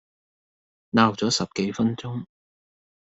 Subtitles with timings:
[0.95, 2.25] 鬧左十幾分鐘